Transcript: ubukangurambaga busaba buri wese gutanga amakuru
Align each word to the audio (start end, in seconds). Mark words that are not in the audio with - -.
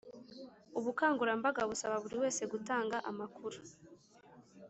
ubukangurambaga 0.77 1.61
busaba 1.69 1.95
buri 2.03 2.15
wese 2.21 2.41
gutanga 2.51 2.97
amakuru 3.09 3.59